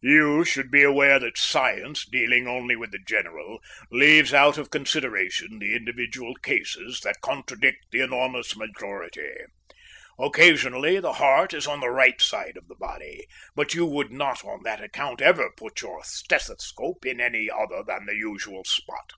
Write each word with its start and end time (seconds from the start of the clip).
"You 0.00 0.44
should 0.44 0.70
be 0.70 0.84
aware 0.84 1.18
that 1.18 1.36
science, 1.36 2.06
dealing 2.08 2.46
only 2.46 2.76
with 2.76 2.92
the 2.92 3.00
general, 3.00 3.58
leaves 3.90 4.32
out 4.32 4.56
of 4.56 4.70
consideration 4.70 5.58
the 5.58 5.74
individual 5.74 6.36
cases 6.36 7.00
that 7.00 7.20
contradict 7.20 7.86
the 7.90 8.00
enormous 8.02 8.54
majority. 8.56 9.28
Occasionally 10.20 11.00
the 11.00 11.14
heart 11.14 11.52
is 11.52 11.66
on 11.66 11.80
the 11.80 11.90
right 11.90 12.20
side 12.22 12.56
of 12.56 12.68
the 12.68 12.76
body, 12.76 13.26
but 13.56 13.74
you 13.74 13.84
would 13.84 14.12
not 14.12 14.44
on 14.44 14.62
that 14.62 14.80
account 14.80 15.20
ever 15.20 15.50
put 15.56 15.80
your 15.80 16.04
stethoscope 16.04 17.04
in 17.04 17.20
any 17.20 17.50
other 17.50 17.82
than 17.84 18.06
the 18.06 18.14
usual 18.14 18.62
spot. 18.64 19.14